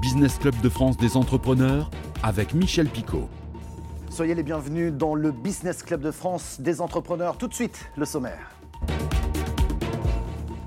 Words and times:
Business 0.00 0.38
Club 0.38 0.60
de 0.60 0.68
France 0.68 0.96
des 0.96 1.16
entrepreneurs 1.16 1.90
avec 2.22 2.54
Michel 2.54 2.88
Picot. 2.88 3.28
Soyez 4.10 4.34
les 4.34 4.42
bienvenus 4.42 4.92
dans 4.92 5.14
le 5.14 5.32
Business 5.32 5.82
Club 5.82 6.02
de 6.02 6.10
France 6.10 6.60
des 6.60 6.82
entrepreneurs. 6.82 7.38
Tout 7.38 7.48
de 7.48 7.54
suite, 7.54 7.88
le 7.96 8.04
sommaire. 8.04 8.50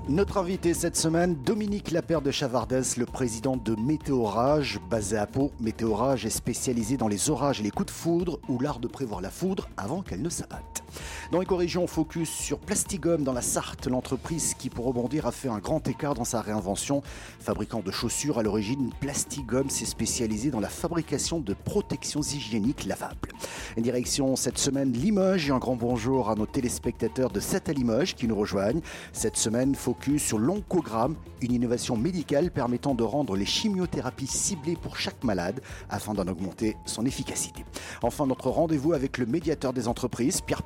Notre 0.07 0.37
invité 0.37 0.73
cette 0.73 0.95
semaine, 0.95 1.35
Dominique 1.35 1.91
Lapère 1.91 2.21
de 2.21 2.31
Chavardès, 2.31 2.95
le 2.97 3.05
président 3.05 3.57
de 3.57 3.75
Météorage, 3.75 4.79
basé 4.89 5.17
à 5.17 5.27
Pau. 5.27 5.51
Météorage 5.59 6.25
est 6.25 6.29
spécialisé 6.29 6.95
dans 6.95 7.07
les 7.07 7.29
orages 7.29 7.59
et 7.59 7.63
les 7.63 7.71
coups 7.71 7.87
de 7.87 7.91
foudre 7.91 8.39
ou 8.47 8.59
l'art 8.59 8.79
de 8.79 8.87
prévoir 8.87 9.21
la 9.21 9.29
foudre 9.29 9.67
avant 9.77 10.01
qu'elle 10.01 10.21
ne 10.21 10.29
s'abatte. 10.29 10.84
Dans 11.31 11.39
l'éco-région, 11.39 11.87
focus 11.87 12.29
sur 12.29 12.59
Plastigum 12.59 13.23
dans 13.23 13.33
la 13.33 13.41
Sarthe, 13.41 13.87
l'entreprise 13.87 14.53
qui, 14.53 14.69
pour 14.69 14.85
rebondir, 14.85 15.25
a 15.25 15.31
fait 15.31 15.49
un 15.49 15.59
grand 15.59 15.87
écart 15.87 16.13
dans 16.13 16.25
sa 16.25 16.41
réinvention. 16.41 17.01
Fabricant 17.39 17.81
de 17.81 17.91
chaussures 17.91 18.39
à 18.39 18.43
l'origine, 18.43 18.91
Plastigum 18.99 19.69
s'est 19.69 19.85
spécialisé 19.85 20.51
dans 20.51 20.59
la 20.59 20.69
fabrication 20.69 21.39
de 21.39 21.53
protections 21.53 22.21
hygiéniques 22.21 22.85
lavables. 22.85 23.29
Direction 23.77 24.35
cette 24.35 24.57
semaine 24.57 24.91
Limoges 24.93 25.49
et 25.49 25.51
un 25.51 25.59
grand 25.59 25.75
bonjour 25.75 26.29
à 26.29 26.35
nos 26.35 26.45
téléspectateurs 26.45 27.29
de 27.29 27.39
7 27.39 27.69
à 27.69 27.73
Limoges 27.73 28.15
qui 28.15 28.27
nous 28.27 28.35
rejoignent. 28.35 28.81
Cette 29.13 29.37
semaine, 29.37 29.75
focus 29.75 30.23
sur 30.23 30.39
l'oncogramme, 30.39 31.15
une 31.41 31.51
innovation 31.51 31.95
médicale 31.95 32.51
permettant 32.51 32.95
de 32.95 33.03
rendre 33.03 33.35
les 33.35 33.45
chimiothérapies 33.45 34.27
ciblées 34.27 34.75
pour 34.75 34.97
chaque 34.97 35.23
malade 35.23 35.61
afin 35.89 36.13
d'en 36.13 36.27
augmenter 36.27 36.77
son 36.85 37.05
efficacité. 37.05 37.63
Enfin, 38.01 38.25
notre 38.25 38.49
rendez-vous 38.49 38.93
avec 38.93 39.17
le 39.17 39.25
médiateur 39.25 39.73
des 39.73 39.87
entreprises, 39.87 40.41
Pierre 40.41 40.63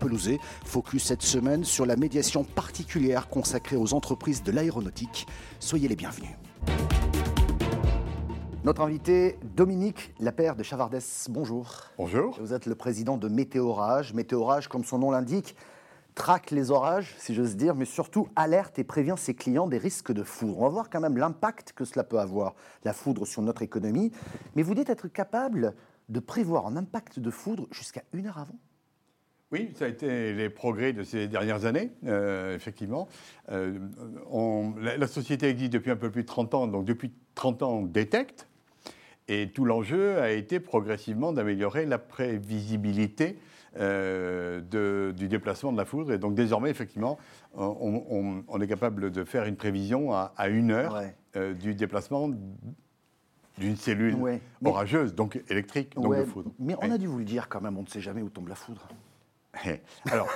Focus 0.66 1.06
cette 1.06 1.22
semaine 1.22 1.64
sur 1.64 1.86
la 1.86 1.96
médiation 1.96 2.44
particulière 2.44 3.30
consacrée 3.30 3.76
aux 3.76 3.94
entreprises 3.94 4.44
de 4.44 4.52
l'aéronautique. 4.52 5.28
Soyez 5.60 5.88
les 5.88 5.96
bienvenus. 5.96 6.32
Notre 8.66 8.82
invité, 8.82 9.40
Dominique 9.56 10.14
Lapère 10.20 10.56
de 10.56 10.64
Chavardès, 10.64 11.28
bonjour. 11.30 11.86
Bonjour. 11.98 12.38
Vous 12.40 12.54
êtes 12.54 12.66
le 12.66 12.76
président 12.76 13.16
de 13.18 13.30
Météorage. 13.30 14.14
Météorage, 14.14 14.68
comme 14.68 14.84
son 14.84 15.00
nom 15.00 15.12
l'indique, 15.12 15.56
traque 16.16 16.52
les 16.52 16.70
orages, 16.70 17.16
si 17.18 17.34
j'ose 17.34 17.56
dire, 17.56 17.74
mais 17.74 17.86
surtout 17.86 18.28
alerte 18.36 18.78
et 18.78 18.84
prévient 18.84 19.16
ses 19.18 19.34
clients 19.34 19.68
des 19.68 19.78
risques 19.78 20.12
de 20.12 20.24
foudre. 20.24 20.60
On 20.60 20.64
va 20.64 20.70
voir 20.70 20.90
quand 20.90 21.00
même 21.00 21.18
l'impact 21.18 21.72
que 21.72 21.86
cela 21.86 22.04
peut 22.04 22.20
avoir, 22.20 22.56
la 22.84 22.92
foudre, 22.92 23.26
sur 23.26 23.42
notre 23.42 23.62
économie. 23.62 24.12
Mais 24.56 24.64
vous 24.64 24.76
dites 24.76 24.90
être 24.90 25.08
capable 25.08 25.74
de 26.10 26.20
prévoir 26.20 26.68
un 26.68 26.76
impact 26.76 27.20
de 27.20 27.32
foudre 27.32 27.68
jusqu'à 27.72 28.04
une 28.12 28.28
heure 28.28 28.38
avant? 28.38 28.60
Oui, 29.52 29.72
ça 29.76 29.86
a 29.86 29.88
été 29.88 30.34
les 30.34 30.50
progrès 30.50 30.94
de 30.94 31.04
ces 31.04 31.28
dernières 31.28 31.66
années, 31.66 31.92
euh, 32.06 32.56
effectivement. 32.56 33.08
Euh, 33.52 33.78
la, 34.80 34.98
la, 34.98 35.08
société 35.08 35.48
existe 35.48 35.74
depuis 35.74 35.92
un 35.92 35.96
peu 35.96 36.12
plus 36.12 36.22
de 36.22 36.28
30 36.28 36.54
ans, 36.54 36.68
donc 36.68 36.86
depuis 36.86 37.12
30 37.36 37.64
ans, 37.64 37.72
on 37.74 37.86
détecte. 37.86 38.48
Et 39.28 39.52
tout 39.52 39.66
l'enjeu 39.66 40.20
a 40.20 40.32
été 40.32 40.60
progressivement 40.60 41.32
d'améliorer 41.32 41.86
la 41.86 42.00
prévisibilité 42.00 43.38
euh, 43.78 45.12
du 45.14 45.28
déplacement 45.28 45.72
de 45.72 45.78
la 45.78 45.86
foudre. 45.86 46.12
Et 46.12 46.18
donc 46.18 46.34
désormais, 46.34 46.72
effectivement, 46.72 47.20
on, 47.54 48.60
est 48.60 48.68
capable 48.68 49.12
de 49.12 49.24
faire 49.24 49.46
une 49.46 49.56
prévision 49.56 50.12
à, 50.12 50.48
une 50.50 50.72
heure 50.72 51.00
euh, 51.36 51.54
du 51.54 51.76
déplacement 51.76 52.32
d'une 53.60 53.76
cellule 53.76 54.18
orageuse, 54.66 55.14
donc 55.14 55.40
électrique, 55.50 55.94
donc 55.96 56.18
de 56.18 56.24
foudre. 56.24 56.52
Mais 56.58 56.76
on 56.82 56.90
a 56.90 56.98
dû 56.98 57.06
vous 57.06 57.20
le 57.20 57.26
dire 57.26 57.48
quand 57.48 57.62
même, 57.62 57.78
on 57.78 57.84
ne 57.84 57.88
sait 57.88 58.02
jamais 58.02 58.24
où 58.24 58.30
tombe 58.30 58.48
la 58.48 58.56
foudre. 58.56 58.88
Alors, 60.12 60.28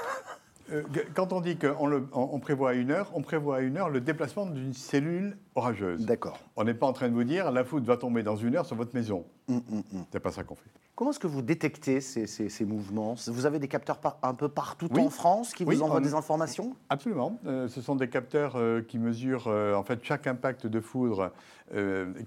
euh, 0.72 0.84
quand 1.14 1.34
on 1.34 1.42
dit 1.42 1.58
qu'on 1.58 2.40
prévoit 2.40 2.72
à 2.72 2.74
une 2.74 2.92
heure, 2.92 3.12
on 3.14 3.22
prévoit 3.22 3.58
à 3.58 3.60
une 3.62 3.78
heure 3.78 3.90
le 3.90 4.00
déplacement 4.00 4.46
d'une 4.46 4.74
cellule 4.74 5.38
orageuse. 5.56 6.06
D'accord. 6.06 6.40
On 6.56 6.64
n'est 6.64 6.74
pas 6.74 6.88
en 6.88 6.94
train 6.94 7.10
de 7.10 7.14
vous 7.14 7.24
dire 7.24 7.52
la 7.52 7.64
foudre 7.64 7.86
va 7.86 7.98
tomber 7.98 8.24
dans 8.24 8.38
une 8.38 8.56
heure 8.56 8.66
sur 8.66 8.76
votre 8.76 8.96
maison. 8.96 9.26
Ce 9.48 9.54
hum, 9.54 9.62
hum. 9.72 10.06
C'est 10.12 10.20
pas 10.20 10.32
ça 10.32 10.44
qu'on 10.44 10.56
fait. 10.56 10.70
Comment 10.96 11.10
est-ce 11.10 11.20
que 11.20 11.28
vous 11.28 11.42
détectez 11.42 12.02
ces, 12.02 12.66
mouvements? 12.66 13.16
Vous 13.28 13.46
avez 13.46 13.60
des 13.60 13.68
capteurs 13.68 14.00
un 14.22 14.36
peu 14.36 14.48
partout 14.48 14.88
en 14.98 15.10
France 15.10 15.54
qui 15.54 15.66
vous 15.66 15.82
envoient 15.82 16.00
des 16.00 16.14
informations? 16.14 16.76
Absolument. 16.90 17.40
Euh, 17.46 17.68
ce 17.68 17.82
sont 17.82 17.96
des 17.96 18.10
capteurs 18.10 18.54
euh, 18.56 18.82
qui 18.82 19.00
mesurent 19.00 19.48
en 19.48 19.84
fait 19.84 20.00
chaque 20.04 20.28
impact 20.28 20.68
de 20.68 20.80
foudre 20.80 21.32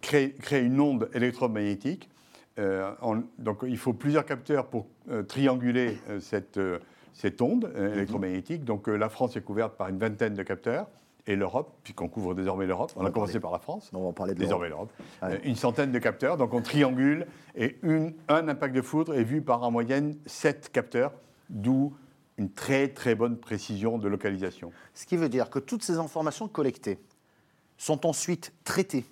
crée, 0.03 0.35
crée, 0.41 0.65
une 0.65 0.81
onde 0.81 1.09
électromagnétique. 1.15 2.11
Donc 3.39 3.59
il 3.67 3.77
faut 3.77 3.93
plusieurs 3.93 4.25
capteurs 4.25 4.67
pour 4.67 4.87
trianguler 5.29 5.99
cette 6.21 6.59
cette 7.17 7.41
onde 7.41 7.65
euh, 7.75 7.89
mhm. 7.89 7.95
électromagnétique. 7.95 8.65
Donc 8.65 8.89
euh, 8.89 8.97
la 8.97 9.09
France 9.09 9.37
est 9.37 9.41
couverte 9.41 9.77
par 9.77 9.89
une 9.89 9.99
vingtaine 9.99 10.35
de 10.35 10.43
capteurs 10.43 10.87
et 11.27 11.35
l'Europe, 11.35 11.73
puisqu'on 11.83 12.09
couvre 12.09 12.35
désormais 12.35 12.67
l'Europe. 12.67 12.93
On, 12.95 13.05
a 13.05 13.11
commencé 13.11 13.41
par 13.41 13.51
la 13.51 13.59
France. 13.59 13.91
on 13.93 14.07
va 14.07 14.13
parler 14.13 14.35
de 14.35 14.39
désormais 14.39 14.69
l'Europe. 14.69 14.93
Euh, 15.25 15.39
une 15.43 15.57
centaine 15.57 15.91
de 15.91 15.99
capteurs, 15.99 16.37
donc 16.37 16.55
on 16.55 16.63
triangule 16.63 17.27
et 17.57 17.79
une, 17.83 18.15
un 18.29 18.47
impact 18.47 18.77
de 18.77 18.83
foudre 18.83 19.15
est 19.15 19.25
vu 19.25 19.43
par 19.43 19.63
en 19.65 19.73
moyenne 19.73 20.17
sept 20.27 20.71
capteurs, 20.71 21.13
d'où 21.49 21.95
une 22.39 22.51
très 22.51 22.89
très 22.89 23.15
bonne 23.15 23.39
précision 23.39 23.99
de 23.99 24.09
localisation. 24.09 24.71
Ce 24.95 25.07
qui 25.07 25.17
veut 25.17 25.31
dire 25.31 25.49
que 25.49 25.59
toutes 25.59 25.83
ces 25.83 25.97
informations 25.97 26.49
collectées 26.49 26.99
sont 27.79 28.07
ensuite 28.07 28.53
traitées 28.63 29.07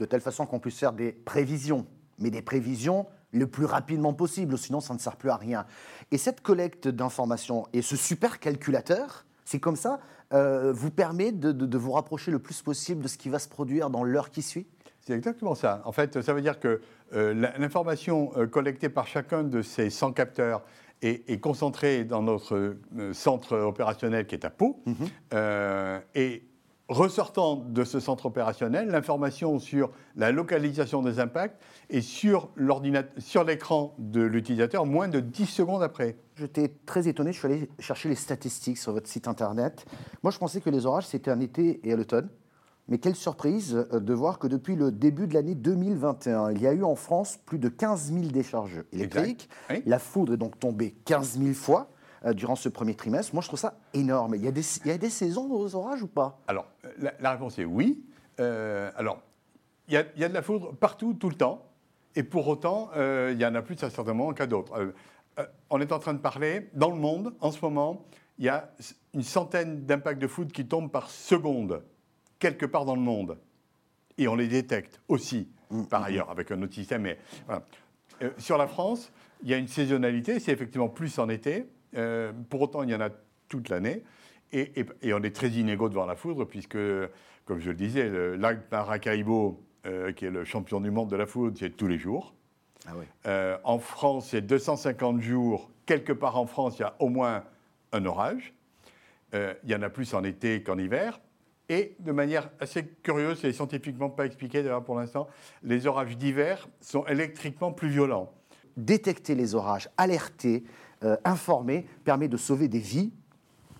de 0.00 0.04
telle 0.04 0.20
façon 0.20 0.44
qu'on 0.44 0.58
puisse 0.58 0.78
faire 0.78 0.92
des 0.92 1.12
prévisions, 1.12 1.86
mais 2.24 2.30
des 2.30 2.42
prévisions 2.42 3.06
le 3.32 3.46
plus 3.46 3.66
rapidement 3.66 4.14
possible, 4.14 4.56
sinon 4.56 4.80
ça 4.80 4.94
ne 4.94 4.98
sert 4.98 5.16
plus 5.16 5.30
à 5.30 5.36
rien. 5.36 5.66
Et 6.10 6.18
cette 6.18 6.40
collecte 6.40 6.88
d'informations 6.88 7.66
et 7.72 7.82
ce 7.82 7.96
super 7.96 8.40
calculateur, 8.40 9.26
c'est 9.44 9.60
comme 9.60 9.76
ça, 9.76 10.00
euh, 10.32 10.72
vous 10.72 10.90
permet 10.90 11.32
de, 11.32 11.76
vous 11.76 11.92
rapprocher 11.92 12.30
le 12.30 12.38
plus 12.38 12.62
possible 12.62 13.02
de 13.02 13.08
ce 13.08 13.18
qui 13.18 13.28
va 13.28 13.38
se 13.38 13.48
produire 13.48 13.90
dans 13.90 14.02
l'heure 14.02 14.30
qui 14.30 14.40
suit? 14.40 14.66
C'est 15.00 15.12
exactement 15.12 15.54
ça. 15.54 15.82
En 15.84 15.92
fait, 15.92 16.22
ça 16.22 16.32
veue 16.32 16.40
dire 16.40 16.58
que 16.58 16.80
euh, 17.12 17.34
l'information 17.58 18.32
euh, 18.36 18.46
collectée 18.46 18.88
par 18.88 19.06
chacun 19.06 19.44
de 19.44 19.60
ces 19.60 19.90
100 19.90 20.12
capteurs 20.12 20.62
est, 21.02 21.38
concentrée 21.38 22.04
dans 22.04 22.22
notre 22.22 22.76
centre 23.12 23.58
opérationnel 23.58 24.26
qui 24.26 24.34
est 24.34 24.46
à 24.46 24.50
Pau. 24.50 24.80
Mm-hmm. 24.86 26.00
et 26.14 26.44
ressortant 26.88 27.56
de 27.56 27.84
ce 27.84 28.00
centre 28.00 28.26
opérationnel, 28.26 28.88
l'information 28.88 29.58
sur 29.58 29.90
la 30.16 30.32
localisation 30.32 31.02
des 31.02 31.18
impacts 31.18 31.60
est 31.90 32.02
sur 32.02 32.50
l'écran 32.56 33.94
de 33.98 34.22
l'utilisateur 34.22 34.86
moins 34.86 35.08
de 35.08 35.20
10 35.20 35.46
secondes 35.46 35.82
après. 35.82 36.16
J'étais 36.36 36.72
très 36.84 37.08
étonné, 37.08 37.32
je 37.32 37.38
suis 37.38 37.46
allé 37.46 37.70
chercher 37.78 38.08
les 38.08 38.14
statistiques 38.14 38.78
sur 38.78 38.92
votre 38.92 39.08
site 39.08 39.28
internet. 39.28 39.86
Moi, 40.22 40.30
je 40.30 40.38
pensais 40.38 40.60
que 40.60 40.70
les 40.70 40.84
orages, 40.84 41.06
c'était 41.06 41.30
un 41.30 41.40
été 41.40 41.80
et 41.88 41.92
à 41.92 41.96
l'automne. 41.96 42.28
Mais 42.88 42.98
quelle 42.98 43.14
surprise 43.14 43.86
euh, 43.92 44.00
de 44.00 44.12
voir 44.12 44.38
que 44.38 44.46
depuis 44.46 44.76
le 44.76 44.92
début 44.92 45.26
de 45.26 45.34
l'année 45.34 45.54
2021, 45.54 46.50
il 46.50 46.60
y 46.60 46.66
a 46.66 46.72
eu 46.72 46.84
en 46.84 46.96
France 46.96 47.38
plus 47.46 47.58
de 47.58 47.68
15 47.68 48.12
000 48.12 48.26
décharges 48.26 48.84
électriques. 48.92 49.48
La 49.86 49.98
foudre 49.98 50.34
est 50.34 50.36
donc 50.36 50.58
tombée 50.58 50.94
15 51.06 51.38
000 51.38 51.54
fois. 51.54 51.90
Euh, 52.24 52.32
durant 52.32 52.56
ce 52.56 52.70
premier 52.70 52.94
trimestre. 52.94 53.34
Moi, 53.34 53.42
je 53.42 53.48
trouve 53.48 53.60
ça 53.60 53.76
énorme. 53.92 54.34
Il 54.34 54.44
y 54.44 54.48
a 54.48 54.50
des, 54.50 54.62
il 54.84 54.86
y 54.86 54.90
a 54.90 54.96
des 54.96 55.10
saisons 55.10 55.50
aux 55.52 55.74
orages 55.74 56.02
ou 56.02 56.06
pas? 56.06 56.40
Alors, 56.46 56.66
la, 57.20 57.32
réponse 57.32 57.58
est 57.58 57.66
oui. 57.66 58.02
Euh, 58.40 58.90
alors, 58.96 59.20
il 59.88 59.94
y, 59.94 59.96
a, 59.98 60.04
il 60.14 60.22
y, 60.22 60.24
a, 60.24 60.30
de 60.30 60.34
la 60.34 60.40
foudre 60.40 60.74
partout, 60.74 61.12
tout 61.12 61.28
le 61.28 61.34
temps. 61.34 61.66
Et 62.16 62.22
pour 62.22 62.48
autant, 62.48 62.88
euh, 62.96 63.32
il 63.34 63.40
y 63.40 63.44
en 63.44 63.54
a 63.54 63.60
plus 63.60 63.76
certainement 63.76 64.32
qu'à 64.32 64.46
d'autres. 64.46 64.94
on 65.68 65.80
est 65.82 65.92
en 65.92 65.98
train 65.98 66.14
de 66.14 66.18
parler, 66.18 66.70
dans 66.72 66.88
le 66.88 66.96
monde, 66.96 67.34
en 67.40 67.50
ce 67.50 67.60
moment, 67.60 68.06
il 68.38 68.46
y 68.46 68.48
a 68.48 68.70
une 69.12 69.22
centaine 69.22 69.84
d'impacts 69.84 70.20
de 70.20 70.26
foudre 70.26 70.52
qui 70.52 70.66
tombent 70.66 70.90
par 70.90 71.10
seconde, 71.10 71.82
quelque 72.38 72.64
part 72.64 72.86
dans 72.86 72.96
le 72.96 73.02
monde. 73.02 73.36
Et 74.16 74.28
on 74.28 74.34
les 74.34 74.48
détecte 74.48 74.98
aussi, 75.08 75.50
mmh, 75.70 75.84
par 75.84 76.00
mmh, 76.00 76.04
ailleurs, 76.04 76.28
mmh. 76.28 76.32
avec 76.32 76.50
un 76.52 76.62
autre 76.62 76.74
système. 76.74 77.02
Mais, 77.02 77.18
sur 78.38 78.56
la 78.56 78.66
France, 78.66 79.12
il 79.42 79.50
y 79.50 79.54
a 79.54 79.58
une 79.58 79.68
saisonnalité, 79.68 80.40
c'est 80.40 80.52
effectivement 80.52 80.88
plus 80.88 81.18
en 81.18 81.28
été. 81.28 81.66
Euh, 81.96 82.32
pour 82.48 82.62
autant, 82.62 82.82
il 82.82 82.90
y 82.90 82.94
en 82.94 83.00
a 83.00 83.10
toute 83.48 83.68
l'année. 83.68 84.02
Et, 84.52 84.86
on 85.12 85.22
est 85.22 85.34
très 85.34 85.48
inégaux 85.48 85.88
devant 85.88 86.06
la 86.06 86.14
foudre, 86.14 86.44
puisque, 86.44 86.78
comme 87.44 87.58
je 87.58 87.70
le 87.70 87.76
disais, 87.76 88.08
le 88.08 88.36
lac 88.36 88.70
Maracaibo, 88.70 89.60
euh, 89.86 90.12
qui 90.12 90.26
est 90.26 90.30
le 90.30 90.44
champion 90.44 90.80
du 90.80 90.90
monde 90.90 91.10
de 91.10 91.16
la 91.16 91.26
foudre, 91.26 91.56
c'est 91.58 91.76
tous 91.76 91.88
les 91.88 91.98
jours. 91.98 92.34
Ah 92.86 92.92
euh, 93.26 93.56
en 93.64 93.78
France, 93.78 94.28
c'est 94.30 94.42
250 94.42 95.20
jours. 95.20 95.70
Quelque 95.86 96.12
part 96.12 96.36
en 96.36 96.46
France, 96.46 96.78
il 96.78 96.82
y 96.82 96.84
a 96.84 96.94
au 97.00 97.08
moins 97.08 97.44
un 97.92 98.04
orage. 98.04 98.54
il 99.32 99.70
y 99.70 99.74
en 99.74 99.82
a 99.82 99.90
plus 99.90 100.14
en 100.14 100.22
été 100.22 100.62
qu'en 100.62 100.78
hiver. 100.78 101.18
Et 101.68 101.96
de 101.98 102.12
manière 102.12 102.50
assez 102.60 102.86
curieuse, 102.86 103.44
et 103.44 103.52
scientifiquement 103.52 104.10
pas 104.10 104.26
expliqué 104.26 104.62
d'ailleurs 104.62 104.84
pour 104.84 104.96
l'instant, 104.96 105.28
les 105.62 105.86
orages 105.86 106.16
d'hiver 106.16 106.68
sont 106.80 107.06
électriquement 107.06 107.72
plus 107.72 107.88
violents. 107.88 108.32
Détecter 108.76 109.34
les 109.34 109.54
orages, 109.54 109.88
alerter, 109.96 110.64
euh, 111.02 111.16
permet 112.04 112.28
de 112.28 112.36
sauver 112.36 112.68
des 112.68 112.78
vies. 112.78 113.12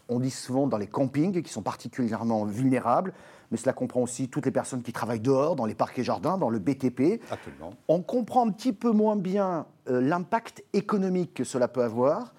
On 0.09 0.21
dit 0.21 0.31
souvent 0.31 0.67
dans 0.67 0.77
les 0.77 0.87
campings 0.87 1.43
qui 1.43 1.51
sont 1.51 1.63
particulièrement 1.63 2.45
vulnérables, 2.45 3.15
mais 3.51 3.57
cela 3.57 3.73
comprend 3.73 4.03
aussi 4.03 4.29
toutes 4.29 4.45
les 4.45 4.53
personnes 4.53 4.83
qui 4.83 4.93
travaillent 4.93 5.21
dehors, 5.21 5.57
dans 5.57 5.65
les 5.65 5.75
parcs 5.75 5.99
et 5.99 6.05
jardins, 6.05 6.37
dans 6.37 6.51
le 6.51 6.59
BTP. 6.59 7.23
On 7.89 8.03
comprend 8.03 8.47
un 8.47 8.51
petit 8.51 8.73
peu 8.73 8.91
moins 8.91 9.17
bien 9.17 9.67
euh, 9.89 10.01
l'impact 10.01 10.63
économique 10.73 11.35
que 11.35 11.45
cela 11.45 11.69
peut 11.69 11.83
avoir, 11.83 12.35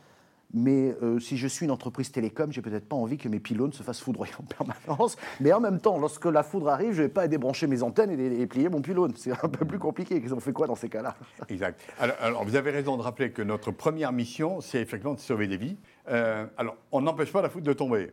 mais 0.56 0.96
euh, 1.04 1.19
si 1.19 1.36
je 1.36 1.48
suis 1.48 1.66
une 1.66 1.72
entreprise 1.72 2.12
télécom, 2.12 2.50
j'ai 2.50 2.62
peut-être 2.62 2.88
pas 2.88 2.96
envie 2.96 3.18
que 3.18 3.28
mes 3.28 3.42
pylônes 3.42 3.74
se 3.74 3.84
fassent 3.84 4.00
foudroyer 4.00 4.34
en 4.40 4.44
permanence. 4.66 5.18
Mais 5.42 5.52
en 5.52 5.60
même 5.60 5.81
temps, 5.81 6.00
lorsque 6.00 6.25
la 6.25 6.44
foudre 6.44 6.69
arrive, 6.69 6.94
je 6.94 7.04
vais 7.04 7.10
pas 7.10 7.28
débrancher 7.28 7.68
mes 7.68 7.84
antennes 7.84 8.18
et, 8.18 8.48
plier 8.48 8.69
mon 8.69 8.81
pylône. 8.81 9.12
C'est 9.18 9.31
un 9.31 9.50
peu 9.50 9.66
plus 9.66 9.80
compliqué. 9.80 10.24
On 10.31 10.40
fait 10.40 10.54
quoi 10.54 10.66
dans 10.66 10.75
ces 10.75 10.88
cas-là? 10.88 11.18
Exact. 11.50 11.81
Alors, 12.00 12.46
vous 12.46 12.56
avez 12.56 12.72
raison 12.72 12.96
de 12.96 13.02
rappeler 13.02 13.31
que 13.31 13.42
notre 13.42 13.72
première 13.72 14.13
mission, 14.13 14.62
c'est 14.62 14.80
effectivement 14.80 15.13
de 15.13 15.19
sauver 15.19 15.48
des 15.48 15.57
vies. 15.57 15.78
Euh, 16.07 16.46
alors, 16.58 16.78
on 16.94 17.01
n'empêche 17.01 17.34
pas 17.34 17.42
la 17.42 17.50
foudre 17.50 17.68
de 17.68 17.74
tomber. 17.74 18.12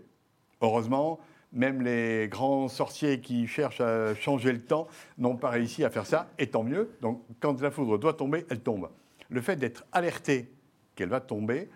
Heureusement, 0.61 1.21
même 1.53 1.81
les 1.81 2.27
grands 2.29 2.67
sorciers 2.67 3.21
qui 3.21 3.47
cherchent 3.47 3.81
à 3.81 4.17
changer 4.17 4.51
le 4.51 4.63
temps 4.63 4.89
n'ont 5.17 5.37
pas 5.37 5.51
réussi 5.51 5.85
à 5.85 5.91
faire 5.91 6.07
ça, 6.07 6.29
et 6.41 6.49
tant 6.49 6.65
mieux. 6.65 6.91
Donc, 7.03 7.23
quand 7.39 7.61
la 7.61 7.71
foudre 7.71 7.99
doit 7.99 8.15
tomber, 8.15 8.47
elle 8.51 8.61
tombe. 8.61 8.89
Le 9.29 9.41
fait 9.41 9.57
d'être 9.57 9.85
alerté 9.93 10.51
qu'elle 10.95 11.09
va 11.09 11.21
tomber 11.21 11.69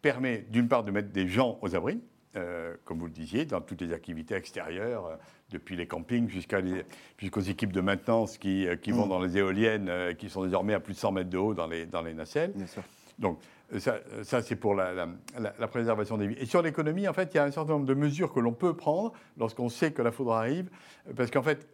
permet 0.00 0.44
d'une 0.50 0.68
part 0.68 0.84
de 0.84 0.90
mettre 0.90 1.10
des 1.10 1.28
gens 1.28 1.58
aux 1.62 1.74
abris, 1.74 2.00
euh, 2.34 2.74
comme 2.84 2.98
vous 2.98 3.06
le 3.06 3.12
disiez, 3.12 3.44
dans 3.44 3.60
toutes 3.60 3.82
les 3.82 3.92
activités 3.92 4.34
extérieures, 4.34 5.06
euh, 5.06 5.16
depuis 5.50 5.76
les 5.76 5.86
campings 5.86 6.30
jusqu'aux 6.30 7.40
équipes 7.40 7.72
de 7.72 7.80
maintenance 7.82 8.38
qui, 8.38 8.66
euh, 8.66 8.76
vont 8.88 9.06
mm. 9.06 9.08
dans 9.10 9.20
les 9.20 9.36
éoliennes, 9.36 10.14
qui 10.16 10.30
sont 10.30 10.44
désormais 10.44 10.72
à 10.72 10.80
plus 10.80 10.94
de 10.94 10.98
100 10.98 11.12
mètres 11.12 11.30
de 11.30 11.36
haut 11.36 11.52
dans 11.52 11.66
les, 11.66 11.84
dans 11.84 12.00
les 12.00 12.14
nacelles. 12.14 12.54
Donc, 13.18 13.38
ça, 13.78 14.42
c'est 14.42 14.56
pour 14.56 14.74
la, 14.74 15.06
préservation 15.70 16.16
des 16.16 16.28
vies. 16.28 16.36
Et 16.38 16.46
sur 16.46 16.62
l'économie, 16.62 17.06
en 17.06 17.12
fait, 17.12 17.34
il 17.34 17.36
y 17.36 17.40
a 17.40 17.44
un 17.44 17.50
certain 17.50 17.72
nombre 17.72 17.86
de 17.86 17.94
mesures 17.94 18.32
que 18.32 18.40
l'on 18.40 18.52
peut 18.52 18.74
prendre 18.74 19.12
lorsqu'on 19.38 19.68
sait 19.68 19.92
que 19.92 20.00
la 20.02 20.10
foudre 20.10 20.32
arrive, 20.32 20.70
parce 21.16 21.30
qu'en 21.30 21.42
fait, 21.42 21.68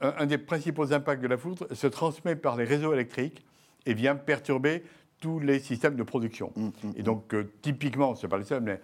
un, 0.00 0.26
des 0.26 0.38
principaux 0.38 0.92
impacts 0.92 1.22
de 1.22 1.28
la 1.28 1.38
foudre 1.38 1.66
se 1.72 1.86
transmet 1.86 2.36
par 2.36 2.56
les 2.56 2.64
réseaux 2.64 2.92
électriques 2.92 3.44
et 3.86 3.94
vient 3.94 4.14
perturber 4.14 4.82
tous 5.22 5.38
les 5.38 5.60
systèmes 5.60 5.94
de 5.94 6.02
production. 6.02 6.52
Mm, 6.56 6.66
mm, 6.66 6.72
et 6.96 7.02
donc, 7.02 7.32
euh, 7.32 7.50
typiquement, 7.62 8.14
ce 8.16 8.26
n'est 8.26 8.30
pas 8.30 8.36
le 8.36 8.44
seul, 8.44 8.60
mais 8.60 8.80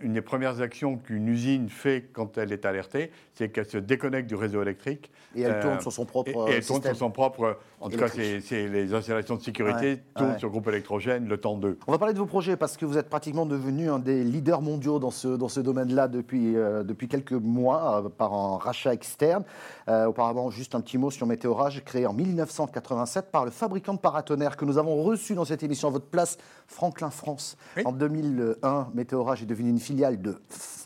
une 0.00 0.14
des 0.14 0.22
premières 0.22 0.60
actions 0.60 0.96
qu'une 0.96 1.28
usine 1.28 1.68
fait 1.68 2.08
quand 2.12 2.36
elle 2.36 2.52
est 2.52 2.64
alertée, 2.64 3.12
c'est 3.34 3.48
qu'elle 3.48 3.68
se 3.68 3.78
déconnecte 3.78 4.28
du 4.28 4.34
réseau 4.34 4.60
électrique. 4.60 5.10
Et 5.36 5.42
elle 5.42 5.60
tourne 5.60 5.76
euh, 5.76 5.80
sur 5.80 5.92
son 5.92 6.04
propre 6.04 6.48
et, 6.48 6.52
et 6.52 6.56
elle 6.56 6.66
tourne 6.66 6.82
sur 6.82 6.96
son 6.96 7.10
propre. 7.10 7.58
En 7.80 7.88
tout 7.88 7.96
cas, 7.96 8.08
c'est 8.08 8.66
les 8.66 8.92
installations 8.92 9.36
de 9.36 9.42
sécurité 9.42 10.00
tournent 10.16 10.38
sur 10.38 10.50
groupe 10.50 10.66
électrogène, 10.66 11.28
le 11.28 11.36
temps 11.38 11.56
2. 11.56 11.78
On 11.86 11.92
va 11.92 11.98
parler 11.98 12.12
de 12.12 12.18
vos 12.18 12.26
projets 12.26 12.56
parce 12.56 12.76
que 12.76 12.84
vous 12.84 12.98
êtes 12.98 13.08
pratiquement 13.08 13.46
devenu 13.46 13.88
un 13.88 14.00
des 14.00 14.24
leaders 14.24 14.62
mondiaux 14.62 14.98
dans 14.98 15.12
ce, 15.12 15.28
dans 15.28 15.48
ce 15.48 15.60
domaine-là 15.60 16.08
depuis, 16.08 16.56
euh, 16.56 16.82
depuis 16.82 17.06
quelques 17.06 17.32
mois 17.32 18.02
euh, 18.04 18.08
par 18.08 18.32
un 18.34 18.58
rachat 18.58 18.92
externe. 18.92 19.44
auparavant, 19.86 20.50
juste 20.50 20.74
un 20.74 20.80
petit 20.80 20.98
mot 20.98 21.12
sur 21.12 21.26
Météorage, 21.26 21.84
créé 21.84 22.06
en 22.06 22.12
1987 22.12 23.30
par 23.30 23.44
le 23.44 23.52
fabricant 23.52 23.94
de 23.94 24.00
paratonnerres 24.00 24.56
que 24.56 24.64
nous 24.64 24.78
avons 24.78 25.04
reçu 25.04 25.36
dans 25.36 25.44
cette 25.44 25.62
émission 25.62 25.88
à 25.88 25.92
votre 25.92 26.06
place, 26.06 26.36
Franklin 26.66 27.10
France. 27.10 27.56
En 27.84 27.92
2001, 27.92 28.88
Météorage 28.94 29.42
est 29.42 29.46
devenu 29.46 29.67
une 29.68 29.80
filiale 29.80 30.20
de 30.20 30.40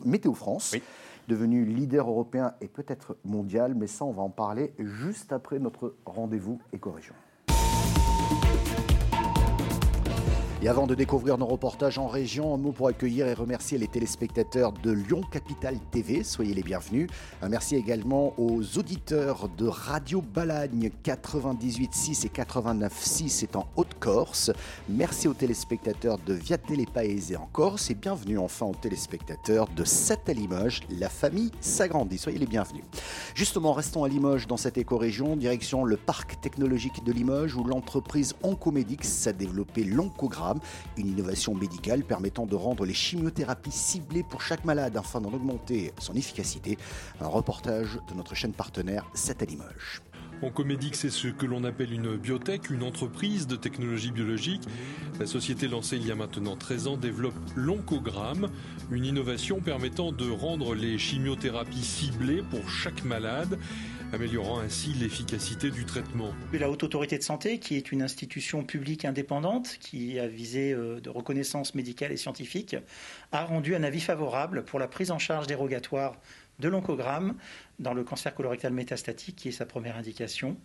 Météo 0.05 0.33
France. 0.33 0.75
devenu 1.27 1.65
leader 1.65 2.09
européen 2.09 2.53
et 2.61 2.67
peut-être 2.67 3.15
mondial, 3.23 3.75
mais 3.75 3.87
ça, 3.87 4.05
on 4.05 4.11
va 4.11 4.23
en 4.23 4.29
parler 4.29 4.73
juste 4.77 5.31
après 5.31 5.59
notre 5.59 5.95
rendez-vous 6.05 6.59
éco-région. 6.73 7.13
Et 10.63 10.69
avant 10.69 10.87
de 10.87 10.95
découvrir 10.95 11.37
nos 11.37 11.45
reportages 11.45 11.97
en 11.97 12.07
région, 12.07 12.53
un 12.53 12.57
mot 12.57 12.71
pour 12.71 12.87
accueillir 12.87 13.27
et 13.27 13.33
remercier 13.33 13.77
les 13.77 13.89
téléspectateurs 13.89 14.71
de 14.71 14.91
Lyon 14.91 15.19
Capital 15.29 15.77
TV. 15.91 16.23
Soyez 16.23 16.53
les 16.53 16.63
bienvenus. 16.63 17.09
Un 17.41 17.49
merci 17.49 17.75
également 17.75 18.33
aux 18.37 18.61
auditeurs 18.77 19.49
de 19.57 19.67
Radio 19.67 20.21
Balagne 20.21 20.89
98.6 21.03 22.25
et 22.25 22.29
89.6 22.29 23.27
c'est 23.27 23.57
en 23.57 23.67
Haute-Corse. 23.75 24.51
Merci 24.87 25.27
aux 25.27 25.33
téléspectateurs 25.33 26.17
de 26.25 26.33
Via 26.33 26.57
Télépaésé 26.57 27.35
en 27.35 27.49
Corse 27.51 27.91
et 27.91 27.95
bienvenue 27.95 28.37
enfin 28.37 28.65
aux 28.65 28.73
téléspectateurs 28.73 29.67
de 29.67 29.83
7 29.83 30.29
à 30.29 30.33
Limoges. 30.33 30.79
La 30.89 31.09
famille 31.09 31.51
s'agrandit. 31.59 32.17
Soyez 32.17 32.39
les 32.39 32.47
bienvenus. 32.47 32.85
Justement, 33.35 33.73
restons 33.73 34.05
à 34.05 34.07
Limoges 34.07 34.47
dans 34.47 34.55
cette 34.55 34.77
éco-région, 34.77 35.35
direction 35.35 35.83
le 35.83 35.97
parc 35.97 36.39
technologique 36.39 37.03
de 37.03 37.11
Limoges 37.11 37.57
où 37.57 37.65
l'entreprise 37.65 38.33
Oncomedix 38.43 39.27
a 39.27 39.33
développé 39.33 39.83
une 40.97 41.07
innovation 41.07 41.53
médicale 41.55 42.03
permettant 42.03 42.45
de 42.45 42.55
rendre 42.55 42.85
les 42.85 42.93
chimiothérapies 42.93 43.71
ciblées 43.71 44.23
pour 44.23 44.41
chaque 44.41 44.65
malade 44.65 44.97
afin 44.97 45.21
d'en 45.21 45.33
augmenter 45.33 45.93
son 45.99 46.13
efficacité. 46.13 46.77
Un 47.21 47.27
reportage 47.27 47.99
de 48.09 48.15
notre 48.15 48.35
chaîne 48.35 48.53
partenaire 48.53 49.05
7 49.13 49.43
à. 49.43 49.45
Oncomédic, 50.41 50.95
c'est 50.95 51.09
ce 51.09 51.29
que 51.29 51.45
l'on 51.45 51.63
appelle 51.63 51.93
une 51.93 52.17
biotech, 52.17 52.69
une 52.69 52.83
entreprise 52.83 53.47
de 53.47 53.55
technologie 53.55 54.11
biologique. 54.11 54.63
La 55.19 55.25
société 55.25 55.69
lancée 55.69 55.95
il 55.95 56.05
y 56.05 56.11
a 56.11 56.15
maintenant 56.15 56.57
13 56.57 56.87
ans 56.87 56.97
développe 56.97 57.35
l'oncogramme, 57.55 58.49
une 58.91 59.05
innovation 59.05 59.61
permettant 59.61 60.11
de 60.11 60.29
rendre 60.29 60.75
les 60.75 60.97
chimiothérapies 60.97 61.83
ciblées 61.83 62.43
pour 62.49 62.69
chaque 62.69 63.05
malade 63.05 63.57
améliorant 64.13 64.59
ainsi 64.59 64.93
l'efficacité 64.93 65.71
du 65.71 65.85
traitement. 65.85 66.29
La 66.53 66.69
Haute 66.69 66.83
Autorité 66.83 67.17
de 67.17 67.23
Santé, 67.23 67.57
qui 67.57 67.75
est 67.75 67.91
une 67.91 68.03
institution 68.03 68.63
publique 68.63 69.05
indépendante 69.05 69.77
qui 69.79 70.19
a 70.19 70.27
visé 70.27 70.71
euh, 70.71 70.99
de 70.99 71.09
reconnaissance 71.09 71.73
médicale 71.73 72.11
et 72.11 72.17
scientifique, 72.17 72.75
a 73.31 73.43
rendu 73.43 73.75
un 73.75 73.83
avis 73.83 74.01
favorable 74.01 74.63
pour 74.65 74.79
la 74.79 74.87
prise 74.87 75.09
en 75.09 75.17
charge 75.17 75.47
dérogatoire 75.47 76.15
de 76.59 76.69
l'oncogramme 76.69 77.33
dans 77.79 77.95
le 77.95 78.03
cancer 78.03 78.35
colorectal 78.35 78.71
métastatique, 78.71 79.35
qui 79.35 79.49
est 79.49 79.53
sa 79.53 79.65
première 79.65 79.97
indication. 79.97 80.57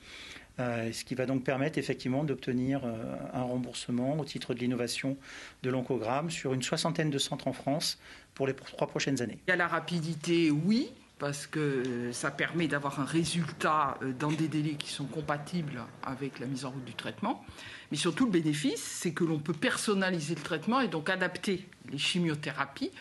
Euh, 0.61 0.93
ce 0.93 1.05
qui 1.05 1.15
va 1.15 1.25
donc 1.25 1.45
permettre 1.45 1.79
effectivement 1.79 2.25
d'obtenir 2.25 2.83
euh, 2.85 3.17
un 3.33 3.43
remboursement 3.43 4.19
au 4.19 4.25
titre 4.25 4.55
de 4.55 4.59
l'innovation 4.59 5.17
de 5.62 5.71
l'oncogramme 5.71 6.31
sur 6.31 6.53
une 6.53 6.62
soixantaine 6.62 7.11
de 7.11 7.19
centres 7.19 7.49
en 7.49 7.53
France 7.53 7.99
pour 8.35 8.47
les 8.47 8.55
trois 8.55 8.89
prochaines 8.89 9.23
années. 9.23 9.39
Il 9.47 9.50
y 9.50 9.55
a 9.55 9.56
la 9.56 9.69
rapidité, 9.69 10.50
oui, 10.50 10.91
parce 11.19 11.47
que 11.47 11.59
euh, 11.59 12.12
ça 12.12 12.31
permet 12.31 12.69
d'avoir 12.69 13.00
un 13.00 13.05
résultat 13.05 13.99
euh, 14.03 14.12
dans 14.12 14.31
des 14.31 14.49
délais 14.49 14.75
qui 14.75 14.91
sont 14.91 15.06
compatibles 15.06 15.82
avec 16.03 16.38
la 16.38 16.47
mise 16.47 16.65
en 16.65 16.70
route 16.70 16.85
du 16.85 16.94
traitement. 16.94 17.44
Mais 17.91 17.97
surtout, 17.97 18.26
le 18.26 18.31
bénéfice, 18.31 18.82
c'est 18.82 19.12
que 19.12 19.25
l'on 19.25 19.38
peut 19.38 19.53
personnaliser 19.53 20.35
le 20.35 20.43
traitement 20.43 20.81
et 20.81 20.88
donc 20.88 21.11
adapter 21.11 21.69
les 21.91 21.99
chimiothérapies 21.99 22.93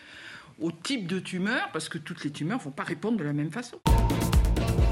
au 0.60 0.72
type 0.72 1.06
de 1.06 1.20
tumeur, 1.20 1.68
parce 1.72 1.88
que 1.88 1.98
toutes 1.98 2.24
les 2.24 2.32
tumeurs 2.32 2.58
ne 2.58 2.64
vont 2.64 2.70
pas 2.72 2.82
répondre 2.82 3.16
de 3.16 3.24
la 3.24 3.32
même 3.32 3.52
façon. 3.52 3.78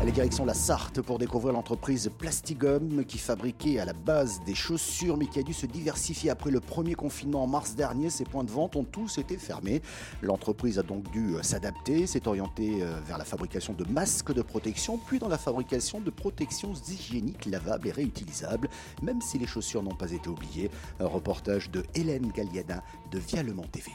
La 0.07 0.13
direction 0.13 0.45
la 0.45 0.55
Sarthe 0.55 1.03
pour 1.03 1.19
découvrir 1.19 1.53
l'entreprise 1.53 2.09
Plastigum 2.17 3.05
qui 3.05 3.19
fabriquait 3.19 3.81
à 3.81 3.85
la 3.85 3.93
base 3.93 4.41
des 4.47 4.55
chaussures 4.55 5.17
mais 5.17 5.27
qui 5.27 5.41
a 5.41 5.43
dû 5.43 5.53
se 5.53 5.67
diversifier 5.67 6.31
après 6.31 6.53
le 6.53 6.61
premier 6.61 6.95
confinement 6.95 7.43
en 7.43 7.49
mars 7.49 7.75
dernier. 7.75 8.09
Ses 8.09 8.23
points 8.23 8.45
de 8.45 8.51
vente 8.53 8.77
ont 8.77 8.85
tous 8.85 9.19
été 9.19 9.37
fermés. 9.37 9.83
L'entreprise 10.23 10.79
a 10.79 10.85
donc 10.85 11.11
dû 11.11 11.35
euh, 11.35 11.43
s'adapter, 11.43 12.07
s'est 12.07 12.29
orientée 12.29 12.83
euh, 12.83 13.01
vers 13.05 13.19
la 13.19 13.25
fabrication 13.25 13.73
de 13.73 13.85
masques 13.91 14.33
de 14.33 14.43
protection, 14.43 14.97
puis 14.97 15.19
dans 15.19 15.27
la 15.27 15.39
fabrication 15.39 16.01
de 16.01 16.11
protections 16.11 16.73
hygiéniques 16.89 17.45
lavables 17.45 17.89
et 17.89 17.93
réutilisables, 17.93 18.69
même 19.03 19.21
si 19.21 19.41
les 19.41 19.47
chaussures 19.49 19.83
n'ont 19.83 19.97
pas 19.97 20.13
été 20.13 20.29
oubliées. 20.29 20.71
Un 21.01 21.09
reportage 21.09 21.69
de 21.73 21.83
Hélène 21.97 22.31
Galliana 22.31 22.85
de 23.11 23.19
Vialement 23.19 23.65
TV. 23.65 23.91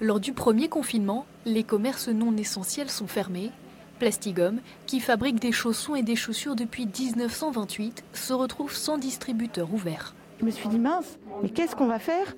Lors 0.00 0.20
du 0.20 0.32
premier 0.32 0.68
confinement, 0.68 1.26
les 1.44 1.64
commerces 1.64 2.08
non 2.08 2.36
essentiels 2.36 2.90
sont 2.90 3.08
fermés 3.08 3.50
Plastigum, 3.98 4.60
qui 4.86 5.00
fabrique 5.00 5.40
des 5.40 5.52
chaussons 5.52 5.94
et 5.94 6.02
des 6.02 6.16
chaussures 6.16 6.56
depuis 6.56 6.86
1928, 6.86 8.04
se 8.12 8.32
retrouve 8.32 8.74
sans 8.74 8.98
distributeur 8.98 9.72
ouvert. 9.72 10.14
Je 10.40 10.44
me 10.44 10.50
suis 10.50 10.68
dit 10.68 10.78
mince, 10.78 11.18
mais 11.42 11.48
qu'est-ce 11.48 11.76
qu'on 11.76 11.86
va 11.86 11.98
faire 11.98 12.34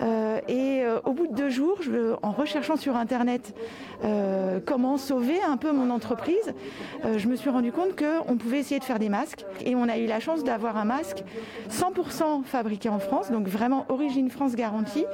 euh, 0.00 0.40
Et 0.48 0.82
euh, 0.82 0.98
au 1.04 1.12
bout 1.12 1.26
de 1.28 1.34
deux 1.34 1.48
jours, 1.48 1.78
en 2.22 2.32
recherchant 2.32 2.76
sur 2.76 2.96
Internet 2.96 3.54
euh, 4.04 4.58
comment 4.64 4.98
sauver 4.98 5.40
un 5.42 5.56
peu 5.56 5.72
mon 5.72 5.90
entreprise, 5.90 6.54
je 7.04 7.28
me 7.28 7.36
suis 7.36 7.50
rendu 7.50 7.72
compte 7.72 7.96
qu'on 7.96 8.36
pouvait 8.36 8.58
essayer 8.58 8.80
de 8.80 8.84
faire 8.84 8.98
des 8.98 9.08
masques. 9.08 9.44
Et 9.64 9.74
on 9.74 9.88
a 9.88 9.98
eu 9.98 10.06
la 10.06 10.20
chance 10.20 10.42
d'avoir 10.44 10.76
un 10.76 10.84
masque 10.84 11.22
100% 11.70 12.44
fabriqué 12.44 12.88
en 12.88 12.98
France, 12.98 13.30
donc 13.30 13.46
vraiment 13.46 13.86
origine 13.88 14.30
France 14.30 14.54
garantie, 14.54 15.04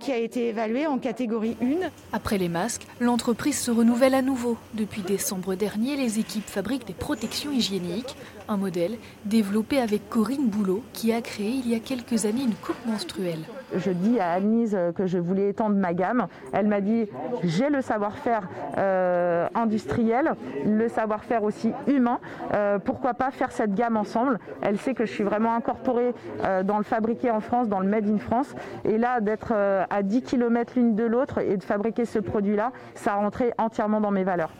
qui 0.00 0.12
a 0.12 0.18
été 0.18 0.48
évalué 0.48 0.86
en 0.86 0.98
catégorie 0.98 1.56
1. 1.62 1.88
Après 2.12 2.38
les 2.38 2.48
masques, 2.48 2.86
l'entreprise 3.00 3.58
se 3.58 3.70
renouvelle 3.70 4.14
à 4.14 4.22
nouveau. 4.22 4.56
Depuis 4.74 5.02
décembre 5.02 5.54
dernier, 5.54 5.96
les 5.96 6.18
équipes 6.18 6.48
fabriquent 6.48 6.86
des 6.86 6.94
protections 6.94 7.52
hygiéniques, 7.52 8.16
un 8.48 8.56
modèle 8.56 8.98
développé 9.24 9.78
avec 9.78 10.08
Corinne 10.08 10.48
Boulot 10.48 10.82
qui 10.92 11.12
a 11.12 11.22
créé 11.22 11.43
il 11.48 11.68
y 11.68 11.74
a 11.74 11.78
quelques 11.78 12.26
années 12.26 12.44
une 12.44 12.54
coupe 12.54 12.84
menstruelle. 12.86 13.40
Je 13.74 13.90
dis 13.90 14.20
à 14.20 14.32
Anise 14.32 14.76
que 14.94 15.06
je 15.06 15.18
voulais 15.18 15.48
étendre 15.50 15.76
ma 15.76 15.94
gamme. 15.94 16.26
Elle 16.52 16.66
m'a 16.66 16.80
dit 16.80 17.06
j'ai 17.42 17.70
le 17.70 17.82
savoir-faire 17.82 18.48
euh, 18.78 19.48
industriel, 19.54 20.34
le 20.64 20.88
savoir-faire 20.88 21.42
aussi 21.42 21.72
humain. 21.86 22.20
Euh, 22.52 22.78
pourquoi 22.78 23.14
pas 23.14 23.30
faire 23.30 23.52
cette 23.52 23.74
gamme 23.74 23.96
ensemble? 23.96 24.38
Elle 24.62 24.78
sait 24.78 24.94
que 24.94 25.04
je 25.04 25.12
suis 25.12 25.24
vraiment 25.24 25.54
incorporée 25.54 26.14
euh, 26.44 26.62
dans 26.62 26.78
le 26.78 26.84
fabriqué 26.84 27.30
en 27.30 27.40
France, 27.40 27.68
dans 27.68 27.80
le 27.80 27.88
Made 27.88 28.08
in 28.08 28.18
France. 28.18 28.54
Et 28.84 28.98
là, 28.98 29.20
d'être 29.20 29.52
à 29.90 30.02
10 30.02 30.22
km 30.22 30.74
l'une 30.76 30.94
de 30.94 31.04
l'autre 31.04 31.38
et 31.38 31.56
de 31.56 31.64
fabriquer 31.64 32.04
ce 32.04 32.18
produit-là, 32.18 32.72
ça 32.94 33.14
a 33.14 33.16
rentré 33.16 33.52
entièrement 33.58 34.00
dans 34.00 34.10
mes 34.10 34.24
valeurs. 34.24 34.50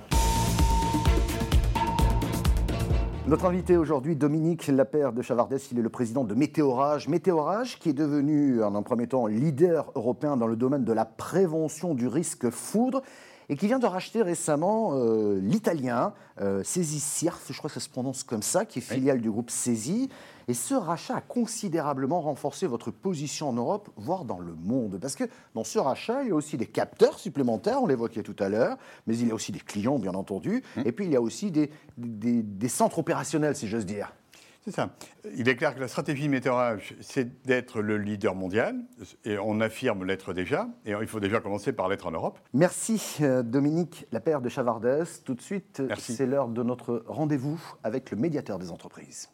Notre 3.27 3.47
invité 3.47 3.79
aujourd'hui, 3.79 4.17
Dominique 4.17 4.67
Lapère 4.67 5.15
de 5.15 5.23
Chavardès, 5.23 5.57
il 5.73 5.79
est 5.79 5.83
le 5.83 5.89
président 5.89 6.25
de 6.25 6.35
Météorage. 6.35 7.09
Météorage 7.09 7.79
qui 7.79 7.89
est 7.89 7.95
devenu, 7.95 8.63
en 8.63 8.75
un 8.75 8.83
premier 8.83 9.07
temps, 9.07 9.27
leader 9.27 9.91
européen 9.95 10.37
dans 10.37 10.47
le 10.47 10.57
domaine 10.57 10.85
de 10.85 10.93
la 10.93 11.07
prévention 11.07 11.95
du 11.95 12.07
risque 12.07 12.51
foudre 12.51 13.01
et 13.49 13.57
qui 13.57 13.67
vient 13.67 13.79
de 13.79 13.87
racheter 13.87 14.23
récemment 14.23 14.93
euh, 14.95 15.39
l'italien 15.41 16.13
euh, 16.41 16.63
Sirf, 16.65 17.47
je 17.51 17.59
crois 17.59 17.69
que 17.69 17.75
ça 17.75 17.81
se 17.81 17.89
prononce 17.89 18.23
comme 18.23 18.43
ça, 18.43 18.65
qui 18.65 18.79
est 18.79 18.83
filiale 18.83 19.21
du 19.21 19.31
groupe 19.31 19.51
Cesi. 19.51 20.09
Et 20.47 20.55
ce 20.55 20.75
rachat 20.75 21.17
a 21.17 21.21
considérablement 21.21 22.21
renforcé 22.21 22.67
votre 22.67 22.91
position 22.91 23.49
en 23.49 23.55
Europe, 23.55 23.89
voire 23.97 24.25
dans 24.25 24.39
le 24.39 24.55
monde. 24.55 24.99
Parce 25.01 25.17
que 25.17 25.25
dans 25.55 25.65
ce 25.65 25.79
rachat, 25.79 26.23
il 26.23 26.29
y 26.29 26.33
a 26.33 26.35
aussi 26.35 26.57
des 26.57 26.67
capteurs 26.67 27.19
supplémentaires, 27.19 27.83
on 27.83 27.87
l'évoquait 27.87 28.23
tout 28.23 28.37
à 28.39 28.49
l'heure, 28.49 28.77
mais 29.07 29.17
il 29.17 29.29
y 29.29 29.31
a 29.31 29.35
aussi 29.35 29.53
des 29.53 29.61
clients, 29.61 29.99
bien 29.99 30.15
entendu, 30.15 30.63
mmh. 30.77 30.81
et 30.85 30.93
puis 30.93 31.07
il 31.07 31.13
y 31.13 31.17
a 31.17 31.23
aussi 31.23 31.51
des, 31.51 31.71
des, 31.97 32.69
centres 32.69 32.99
opérationnels, 32.99 33.57
si 33.57 33.69
j'ose 33.69 33.87
dire. 33.87 34.13
C'est 34.65 34.71
ça. 34.71 34.95
Il 35.37 35.47
est 35.51 35.57
clair 35.57 35.75
que 35.75 35.81
la 35.81 35.89
stratégie 35.89 36.29
météorage, 36.29 36.95
c'est 37.03 37.43
d'être 37.43 37.83
le 37.83 37.99
leader 37.99 38.35
mondial, 38.35 38.77
et 39.27 39.37
on 39.39 39.61
affirme 39.61 40.05
l'être 40.05 40.33
déjà, 40.33 40.69
et 40.87 40.93
il 40.99 41.07
faut 41.07 41.21
déjà 41.21 41.41
commencer 41.41 41.75
par 41.75 41.89
l'être 41.89 42.07
en 42.07 42.13
Europe. 42.13 42.39
Merci 42.55 43.19
euh, 43.21 43.43
Dominique 43.43 44.07
Lapère 44.11 44.41
de 44.41 44.49
Chavardès. 44.49 45.05
Tout 45.23 45.35
de 45.35 45.43
suite, 45.43 45.83
c'est 45.99 46.25
l'heure 46.25 46.49
de 46.49 46.63
notre 46.63 47.05
rendez-vous 47.07 47.61
avec 47.83 48.11
le 48.11 48.17
médiateur 48.17 48.59
des 48.59 48.71
entreprises. 48.71 49.29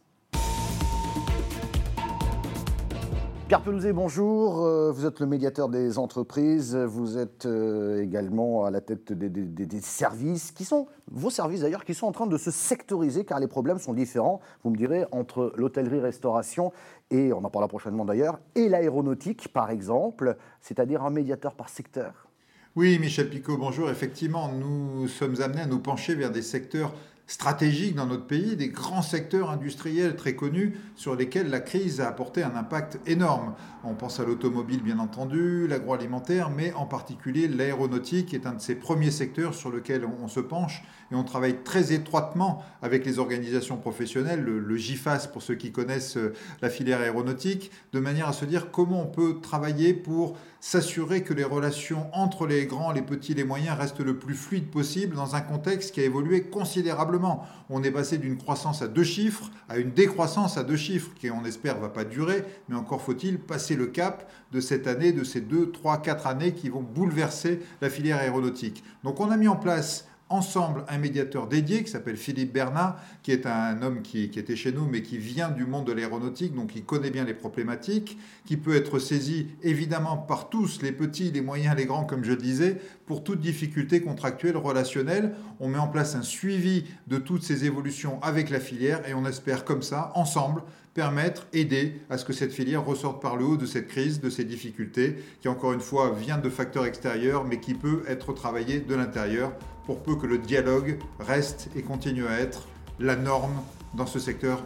Pierre 3.51 3.63
Pelouzet, 3.63 3.93
bonjour. 3.93 4.65
Euh, 4.65 4.93
vous 4.93 5.07
êtes 5.07 5.19
le 5.19 5.27
médiateur 5.27 5.69
des 5.69 5.99
entreprises. 5.99 6.77
Vous 6.77 7.19
êtes 7.19 7.47
euh, 7.47 8.01
également 8.01 8.65
à 8.65 8.71
la 8.71 8.81
tête 8.81 9.13
des, 9.13 9.81
services, 9.81 10.53
qui 10.53 10.65
sont, 10.65 10.87
vos 11.11 11.31
services 11.31 11.63
d'ailleurs, 11.63 11.85
qui 11.85 11.93
sont 11.93 12.07
en 12.07 12.13
train 12.13 12.29
de 12.29 12.39
se 12.39 12.53
sectoriser 12.53 13.25
car 13.25 13.41
les 13.41 13.49
problèmes 13.49 13.81
sont 13.81 13.93
différents, 13.93 14.41
vous 14.63 14.71
me 14.71 14.77
direz, 14.77 15.05
entre 15.11 15.53
l'hôtellerie-restauration 15.57 16.71
et, 17.11 17.33
on 17.33 17.39
en 17.39 17.51
parlera 17.51 17.67
prochainement 17.67 18.05
d'ailleurs, 18.05 18.39
et 18.55 18.69
l'aéronautique 18.69 19.53
par 19.53 19.73
exemple, 19.73 20.37
c'est-à-dire 20.61 21.03
un 21.03 21.11
médiateur 21.11 21.57
par 21.57 21.71
secteur. 21.71 22.29
Oui, 22.77 23.01
Michel 23.01 23.29
Picot, 23.29 23.57
bonjour. 23.57 23.91
Effectivement, 23.91 24.49
nous 24.49 25.09
sommes 25.09 25.43
amenés 25.43 25.63
à 25.63 25.67
nous 25.67 25.81
pencher 25.81 26.15
vers 26.15 26.31
des 26.31 26.43
secteurs 26.43 26.95
stratégiques 27.31 27.95
dans 27.95 28.07
notre 28.07 28.27
pays, 28.27 28.57
des 28.57 28.71
grands 28.71 29.03
secteurs 29.03 29.51
industriels 29.51 30.17
très 30.17 30.35
connus 30.35 30.77
sur 30.97 31.15
lesquels 31.15 31.49
la 31.49 31.61
crise 31.61 32.01
a 32.01 32.09
apporté 32.09 32.43
un 32.43 32.57
impact 32.57 32.99
énorme. 33.07 33.55
On 33.85 33.95
pense 33.95 34.19
à 34.19 34.25
l'automobile 34.25 34.83
bien 34.83 34.99
entendu, 34.99 35.69
l'agroalimentaire, 35.69 36.51
mais 36.51 36.73
en 36.73 36.87
particulier 36.87 37.47
l'aéronautique 37.47 38.35
est 38.35 38.47
un 38.47 38.55
de 38.55 38.61
ces 38.61 38.75
premiers 38.75 39.13
secteurs 39.13 39.55
sur 39.55 39.71
lequel 39.71 40.05
on, 40.05 40.27
se 40.27 40.41
penche 40.41 40.83
et 41.13 41.15
on 41.15 41.23
travaille 41.23 41.63
très 41.63 41.93
étroitement 41.93 42.65
avec 42.83 43.07
les 43.07 43.21
organisations 43.21 43.77
professionnelles, 43.77 44.43
le, 44.43 44.59
le, 44.59 44.77
GIFAS 44.77 45.29
pour 45.33 45.43
ceux 45.43 45.55
qui 45.55 45.71
connaissent 45.71 46.17
euh, 46.17 46.35
la 46.63 46.69
filière 46.69 47.01
aéronautique, 47.01 47.71
de 47.93 48.01
manière 48.01 48.27
à 48.27 48.33
se 48.33 48.45
dire 48.45 48.73
comment 48.73 49.03
on 49.03 49.07
peut 49.07 49.39
travailler 49.41 49.95
pour 49.95 50.37
s'assurer 50.61 51.23
que 51.23 51.33
les 51.33 51.45
relations 51.45 52.07
entre 52.13 52.47
les 52.47 52.67
grands, 52.67 52.93
les 52.93 53.03
petits, 53.03 53.35
les 53.35 53.45
moyens 53.45 53.79
restent 53.79 54.01
le 54.01 54.19
plus 54.19 54.35
fluide 54.35 54.71
possible 54.71 55.17
dans 55.17 55.35
un 55.35 55.41
contexte 55.41 55.93
qui 55.93 56.01
a 56.01 56.05
évolué 56.05 56.43
considérablement. 56.43 57.47
On 57.71 57.83
est 57.83 57.91
passé 57.91 58.19
d'une 58.19 58.37
croissance 58.37 58.83
à 58.83 58.89
deux 58.89 59.05
chiffres 59.05 59.51
à 59.69 59.79
une 59.79 59.93
décroissance 59.93 60.57
à 60.57 60.65
deux 60.65 60.77
chiffres 60.77 61.11
qui, 61.19 61.31
on 61.31 61.45
espère, 61.45 61.79
va 61.79 61.89
pas 61.89 62.05
durer, 62.05 62.45
mais 62.69 62.77
encore 62.77 63.01
faut-il 63.01 63.39
passer 63.39 63.77
le 63.77 63.87
cap 63.87 64.31
de 64.53 64.61
cette 64.61 64.87
année, 64.87 65.13
de 65.13 65.25
ces 65.25 65.41
deux, 65.41 65.71
trois, 65.71 66.03
quatre 66.03 66.27
années 66.27 66.53
qui 66.53 66.69
vont 66.69 66.83
bouleverser 66.83 67.61
la 67.81 67.89
filière 67.89 68.19
aéronautique. 68.19 68.85
Donc 69.05 69.21
on 69.21 69.31
a 69.31 69.37
mis 69.37 69.49
en 69.49 69.57
place 69.57 70.07
ensemble 70.31 70.85
un 70.89 70.99
médiateur 70.99 71.49
dédié 71.49 71.83
qui 71.83 71.91
s'appelle 71.91 72.17
Philippe 72.17 72.53
Bernat, 72.53 72.97
qui 73.23 73.33
est 73.33 73.47
un 73.47 73.83
homme 73.83 74.01
qui, 74.01 74.31
qui, 74.31 74.39
était 74.39 74.57
chez 74.57 74.73
nous, 74.73 74.87
mais 74.87 75.03
qui 75.03 75.19
vient 75.19 75.51
du 75.51 75.67
monde 75.67 75.87
de 75.87 75.93
l'aéronautique, 75.93 76.55
donc 76.55 76.75
il 76.77 76.85
connaît 76.85 77.11
bien 77.11 77.25
les 77.25 77.35
problématiques, 77.35 78.17
qui 78.47 78.57
peut 78.57 78.77
être 78.77 78.99
saisi 78.99 79.49
évidemment 79.63 80.17
par 80.17 80.49
tous, 80.49 80.81
les 80.83 80.93
petits, 80.93 81.31
les 81.33 81.41
moyens, 81.41 81.77
les 81.77 81.85
grands, 81.85 82.05
comme 82.05 82.25
je 82.25 82.31
le 82.31 82.37
disais, 82.37 82.81
pour 83.07 83.25
toute 83.25 83.41
difficulté 83.41 84.01
contractuelle, 84.01 84.57
relationnelle. 84.57 85.35
On 85.59 85.69
met 85.69 85.79
en 85.79 85.89
place 85.89 86.15
un 86.15 86.23
suivi 86.23 86.85
de 87.09 87.19
toutes 87.19 87.43
ces 87.43 87.65
évolutions 87.65 88.23
avec 88.23 88.51
la 88.51 88.61
filière 88.61 89.07
et 89.09 89.15
on 89.15 89.27
espère 89.27 89.65
comme 89.65 89.83
ça, 89.83 90.13
ensemble, 90.15 90.63
permettre, 90.95 91.47
aider 91.53 92.01
à 92.11 92.19
ce 92.19 92.25
que 92.25 92.33
cette 92.33 92.53
filière 92.53 92.85
ressorte 92.85 93.23
par 93.23 93.37
le 93.37 93.45
haut 93.45 93.57
de 93.57 93.67
cette 93.67 93.89
crise, 93.89 94.21
de 94.21 94.31
ces 94.31 94.45
difficultés, 94.45 95.17
qui 95.41 95.49
encore 95.49 95.73
une 95.73 95.81
fois 95.81 96.13
vient 96.13 96.39
de 96.39 96.51
facteurs 96.51 96.87
extérieurs, 96.87 97.45
mais 97.45 97.61
qui 97.61 97.75
peut 97.75 98.03
être 98.09 98.33
travaillé 98.33 98.81
de 98.81 98.95
l'intérieur 98.95 99.53
pour 99.87 100.03
peu 100.03 100.17
que 100.17 100.27
le 100.27 100.39
dialogue 100.39 100.99
reste 101.19 101.69
et 101.77 101.83
continue 101.83 102.27
à 102.27 102.41
être 102.41 102.67
la 102.99 103.17
norme 103.17 103.63
dans 103.95 104.07
ce 104.07 104.19
secteur 104.19 104.65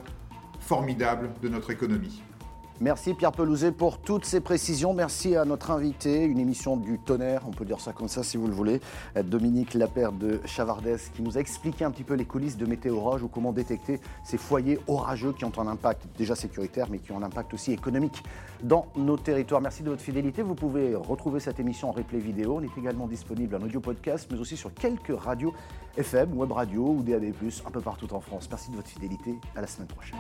formidable 0.61 1.31
de 1.43 1.49
notre 1.49 1.71
économie. 1.71 2.23
Merci 2.81 3.15
Pierre 3.15 3.31
Pelouzet 3.31 3.71
pour 3.71 3.99
toutes 3.99 4.25
ces 4.25 4.41
précisions. 4.41 4.95
Merci 4.95 5.37
à 5.37 5.45
notre 5.45 5.71
invité, 5.71 6.25
une 6.25 6.41
émission 6.41 6.77
du 6.77 6.99
tonnerre, 6.99 7.43
on 7.47 7.53
peut 7.53 7.65
dire 7.65 7.81
ça 7.81 7.93
comme 7.93 8.09
ça 8.09 8.25
si 8.25 8.37
vous 8.37 8.49
le 8.49 8.53
voulez, 8.53 8.81
Dominique 9.25 9.75
Lapère 9.75 10.11
de 10.11 10.41
Chavardès, 10.45 10.97
qui 11.15 11.23
nous 11.23 11.39
a 11.39 11.41
expliqué 11.41 11.85
un 11.85 11.93
petit 11.93 12.03
peu 12.03 12.15
les 12.15 12.25
coulisses 12.25 12.57
de 12.57 12.67
météorage 12.67 13.23
ou 13.23 13.29
comment 13.29 13.53
détecter 13.53 14.01
ces 14.25 14.39
foyers 14.39 14.81
orageux 14.89 15.33
qui 15.33 15.45
ont 15.45 15.53
un 15.57 15.69
impact 15.69 16.03
déjà 16.19 16.35
sécuritaire, 16.35 16.89
mais 16.91 16.99
qui 16.99 17.13
ont 17.13 17.19
un 17.19 17.23
impact 17.23 17.55
aussi 17.55 17.73
économique 17.73 18.25
dans 18.65 18.87
nos 18.97 19.17
territoires. 19.17 19.61
Merci 19.61 19.85
de 19.85 19.91
votre 19.91 20.03
fidélité. 20.03 20.43
Vous 20.43 20.57
pouvez 20.57 20.97
retrouver 20.97 21.39
cette 21.39 21.61
émission 21.61 21.91
en 21.91 21.93
replay 21.93 22.19
vidéo. 22.19 22.57
On 22.59 22.63
est 22.63 22.77
également 22.77 23.07
disponible 23.07 23.55
en 23.55 23.63
audio 23.63 23.81
podcast, 23.81 24.29
mais 24.33 24.39
aussi 24.39 24.57
sur 24.57 24.75
quelques 24.75 25.17
radios 25.17 25.55
FM, 25.97 26.37
web 26.37 26.51
radio 26.51 26.89
ou 26.89 27.03
DAB+, 27.03 27.33
un 27.67 27.71
peu 27.71 27.81
partout 27.81 28.13
en 28.13 28.21
France. 28.21 28.49
Merci 28.51 28.73
de 28.73 28.77
votre 28.77 28.89
fidélité. 28.89 29.39
À 29.55 29.61
la 29.61 29.69
semaine 29.69 29.87
prochaine. 29.87 30.19